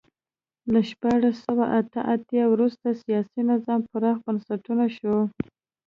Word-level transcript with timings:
له 0.73 0.79
شپاړس 0.89 1.35
سوه 1.47 1.65
اته 1.79 1.99
اتیا 2.13 2.43
وروسته 2.49 2.87
سیاسي 3.03 3.41
نظام 3.51 3.81
پراخ 3.91 4.17
بنسټه 4.25 4.75
شو. 4.97 5.15